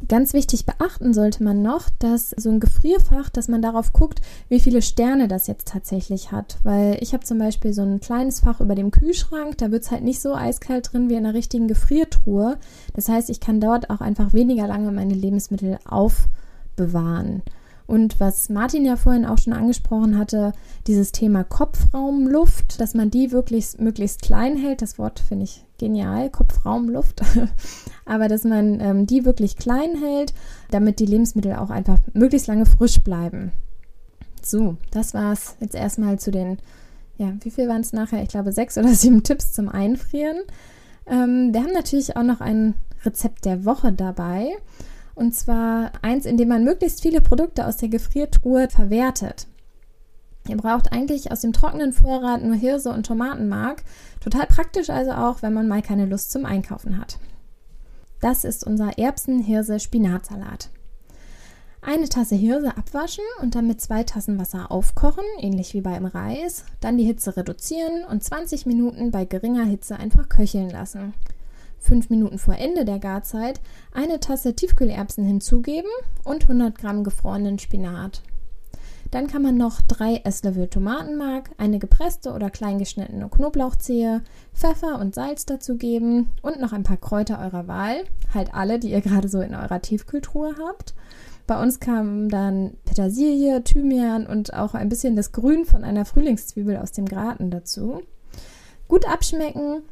Ganz 0.07 0.33
wichtig 0.33 0.65
beachten 0.65 1.13
sollte 1.13 1.43
man 1.43 1.61
noch, 1.61 1.91
dass 1.99 2.31
so 2.31 2.51
ein 2.51 2.61
Gefrierfach, 2.61 3.31
dass 3.31 3.49
man 3.49 3.63
darauf 3.63 3.93
guckt, 3.93 4.21
wie 4.49 4.61
viele 4.61 4.81
Sterne 4.81 5.27
das 5.27 5.49
jetzt 5.49 5.67
tatsächlich 5.67 6.31
hat. 6.31 6.59
Weil 6.63 6.99
ich 7.01 7.15
habe 7.15 7.25
zum 7.25 7.39
Beispiel 7.39 7.73
so 7.73 7.83
ein 7.83 7.99
kleines 7.99 8.41
Fach 8.41 8.61
über 8.61 8.77
dem 8.77 8.93
Kühlschrank, 8.93 9.59
da 9.59 9.73
wird 9.73 9.83
es 9.83 9.91
halt 9.91 10.05
nicht 10.05 10.21
so 10.21 10.35
eiskalt 10.35 10.93
drin 10.93 11.11
wie 11.11 11.15
in 11.15 11.27
einer 11.27 11.35
richtigen 11.35 11.67
Gefriertruhe. 11.67 12.59
Das 12.95 13.09
heißt, 13.09 13.29
ich 13.29 13.41
kann 13.41 13.61
dort 13.61 13.91
auch 13.91 14.01
einfach 14.01 14.33
weniger 14.33 14.69
lange 14.69 14.93
meine 14.93 15.15
Lebensmittel 15.15 15.79
aufbewahren. 15.85 17.43
Und 17.89 18.21
was 18.21 18.51
Martin 18.51 18.85
ja 18.85 18.97
vorhin 18.97 19.25
auch 19.25 19.39
schon 19.39 19.55
angesprochen 19.55 20.19
hatte, 20.19 20.53
dieses 20.87 21.11
Thema 21.11 21.43
Kopfraumluft, 21.43 22.79
dass 22.83 22.93
man 22.93 23.11
die 23.11 23.33
wirklich 23.33 23.79
möglichst 23.79 24.21
klein 24.21 24.59
hält. 24.59 24.83
Das 24.83 24.99
Wort 24.99 25.21
finde 25.21 25.45
ich 25.45 25.65
genial, 25.79 26.29
Kopfraumluft. 26.29 27.23
Aber 28.05 28.29
dass 28.29 28.45
man 28.45 28.79
ähm, 28.81 29.07
die 29.07 29.25
wirklich 29.25 29.57
klein 29.57 29.97
hält, 29.97 30.35
damit 30.71 31.01
die 31.01 31.07
Lebensmittel 31.07 31.55
auch 31.55 31.71
einfach 31.71 31.99
möglichst 32.13 32.47
lange 32.47 32.67
frisch 32.67 33.01
bleiben. 33.01 33.53
So, 34.43 34.77
das 34.91 35.15
war's 35.15 35.57
jetzt 35.61 35.75
erstmal 35.75 36.19
zu 36.19 36.31
den, 36.31 36.59
ja, 37.17 37.33
wie 37.41 37.51
viel 37.51 37.69
waren 37.69 37.81
es 37.81 37.95
nachher? 37.95 38.23
Ich 38.23 38.29
glaube, 38.29 38.53
sechs 38.53 38.77
oder 38.77 38.89
sieben 38.95 39.23
Tipps 39.23 39.55
zum 39.55 39.71
Einfrieren. 39.71 40.37
Ähm, 41.07 41.55
wir 41.55 41.63
haben 41.63 41.73
natürlich 41.73 42.19
auch 42.19 42.23
noch 42.23 42.43
ein 42.43 42.75
Rezept 43.07 43.47
der 43.47 43.65
Woche 43.65 43.95
dabei. 43.95 44.51
Und 45.19 45.35
zwar 45.35 45.91
eins, 46.01 46.27
in 46.27 46.37
dem 46.37 46.47
man 46.47 46.63
möglichst 46.63 47.03
viele 47.03 47.21
Produkte 47.21 47.67
aus 47.67 47.77
der 47.77 47.89
Gefriertruhe 47.89 48.69
verwertet. 48.71 49.49
Ihr 50.47 50.57
braucht 50.57 50.93
eigentlich 50.93 51.33
aus 51.33 51.41
dem 51.41 51.53
trockenen 51.53 51.93
Vorrat 51.93 52.45
nur 52.45 52.55
Hirse 52.55 52.91
und 52.91 53.05
Tomatenmark. 53.05 53.83
Total 54.21 54.47
praktisch 54.47 54.91
also 54.91 55.11
auch, 55.11 55.43
wenn 55.43 55.53
man 55.53 55.67
mal 55.67 55.83
keine 55.83 56.07
Lust 56.07 56.31
zum 56.31 56.45
Einkaufen 56.45 56.99
hat. 56.99 57.19
Das 58.21 58.45
ist 58.45 58.65
unser 58.65 58.97
Erbsen-Hirse-Spinatsalat. 58.97 60.71
Eine 61.83 62.09
Tasse 62.09 62.37
Hirse 62.37 62.77
abwaschen 62.77 63.25
und 63.43 63.57
dann 63.57 63.67
mit 63.67 63.81
zwei 63.81 64.05
Tassen 64.05 64.39
Wasser 64.39 64.71
aufkochen, 64.71 65.25
ähnlich 65.41 65.75
wie 65.75 65.81
beim 65.81 66.07
Reis. 66.07 66.65
Dann 66.79 66.97
die 66.97 67.05
Hitze 67.05 67.37
reduzieren 67.37 68.05
und 68.09 68.23
20 68.23 68.67
Minuten 68.67 69.11
bei 69.11 69.25
geringer 69.25 69.65
Hitze 69.65 69.97
einfach 69.97 70.29
köcheln 70.29 70.71
lassen 70.71 71.13
fünf 71.79 72.11
Minuten 72.11 72.39
vor 72.39 72.57
Ende 72.57 72.85
der 72.85 72.99
Garzeit 72.99 73.61
eine 73.93 74.21
Tasse 74.21 74.55
Tiefkühlerbsen 74.55 75.25
hinzugeben 75.25 75.91
und 76.25 76.43
100 76.43 76.77
Gramm 76.77 77.05
gefrorenen 77.05 77.59
Spinat. 77.59 78.23
Dann 79.11 79.27
kann 79.27 79.43
man 79.43 79.57
noch 79.57 79.81
drei 79.81 80.21
Esslöffel 80.25 80.69
Tomatenmark, 80.69 81.51
eine 81.57 81.79
gepresste 81.79 82.33
oder 82.33 82.51
kleingeschnittene 82.51 83.29
Knoblauchzehe, 83.29 84.23
Pfeffer 84.53 84.99
und 85.01 85.15
Salz 85.15 85.47
dazugeben 85.47 86.29
und 86.43 86.61
noch 86.61 86.73
ein 86.73 86.83
paar 86.83 86.99
Kräuter 86.99 87.39
eurer 87.41 87.67
Wahl, 87.69 88.05
halt 88.35 88.53
alle, 88.53 88.79
die 88.79 88.91
ihr 88.91 89.01
gerade 89.01 89.29
so 89.29 89.41
in 89.41 89.55
eurer 89.55 89.81
Tiefkühltruhe 89.81 90.57
habt. 90.63 90.95
Bei 91.47 91.61
uns 91.63 91.81
kamen 91.81 92.29
dann 92.29 92.75
Petersilie, 92.85 93.65
Thymian 93.65 94.27
und 94.27 94.53
auch 94.53 94.75
ein 94.75 94.91
bisschen 94.91 95.17
das 95.17 95.33
Grün 95.33 95.65
von 95.65 95.85
einer 95.85 96.05
Frühlingszwiebel 96.05 96.77
aus 96.77 96.93
dem 96.93 97.07
Graten 97.07 97.51
dazu. 97.51 98.03
Gut 98.87 99.09
abschmecken, 99.09 99.83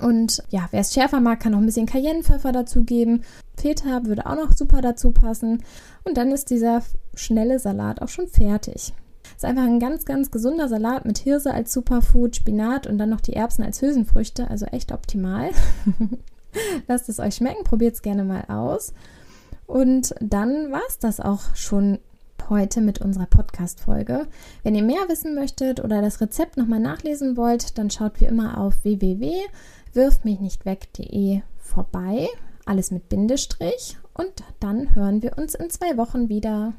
und 0.00 0.42
ja, 0.48 0.68
wer 0.70 0.80
es 0.80 0.94
schärfer 0.94 1.20
mag, 1.20 1.40
kann 1.40 1.52
noch 1.52 1.58
ein 1.58 1.66
bisschen 1.66 1.86
Cayennepfeffer 1.86 2.52
dazugeben. 2.52 3.24
Feta 3.56 4.04
würde 4.04 4.26
auch 4.26 4.36
noch 4.36 4.52
super 4.52 4.80
dazu 4.80 5.12
passen. 5.12 5.62
Und 6.04 6.16
dann 6.16 6.32
ist 6.32 6.50
dieser 6.50 6.82
schnelle 7.14 7.58
Salat 7.58 8.00
auch 8.00 8.08
schon 8.08 8.28
fertig. 8.28 8.94
Ist 9.36 9.44
einfach 9.44 9.64
ein 9.64 9.80
ganz, 9.80 10.04
ganz 10.04 10.30
gesunder 10.30 10.68
Salat 10.68 11.04
mit 11.04 11.18
Hirse 11.18 11.52
als 11.52 11.72
Superfood, 11.72 12.36
Spinat 12.36 12.86
und 12.86 12.98
dann 12.98 13.10
noch 13.10 13.20
die 13.20 13.34
Erbsen 13.34 13.64
als 13.64 13.82
Hülsenfrüchte. 13.82 14.48
Also 14.48 14.66
echt 14.66 14.92
optimal. 14.92 15.50
Lasst 16.88 17.08
es 17.08 17.18
euch 17.18 17.36
schmecken, 17.36 17.64
probiert 17.64 17.94
es 17.94 18.02
gerne 18.02 18.24
mal 18.24 18.44
aus. 18.48 18.94
Und 19.66 20.14
dann 20.20 20.72
war 20.72 20.82
es 20.88 20.98
das 20.98 21.20
auch 21.20 21.54
schon 21.54 21.98
heute 22.50 22.80
mit 22.80 23.00
unserer 23.00 23.26
Podcast-Folge. 23.26 24.26
Wenn 24.62 24.74
ihr 24.74 24.82
mehr 24.82 25.08
wissen 25.08 25.34
möchtet 25.34 25.82
oder 25.82 26.02
das 26.02 26.20
Rezept 26.20 26.56
nochmal 26.56 26.80
nachlesen 26.80 27.36
wollt, 27.36 27.78
dann 27.78 27.90
schaut 27.90 28.20
wie 28.20 28.26
immer 28.26 28.58
auf 28.58 28.82
www 28.82 29.32
wirf 29.94 30.24
mich 30.24 30.40
nicht 30.40 30.64
weg.de 30.64 31.42
vorbei. 31.58 32.28
Alles 32.64 32.90
mit 32.90 33.08
Bindestrich. 33.08 33.96
Und 34.14 34.44
dann 34.60 34.94
hören 34.94 35.22
wir 35.22 35.38
uns 35.38 35.54
in 35.54 35.70
zwei 35.70 35.96
Wochen 35.96 36.28
wieder. 36.28 36.74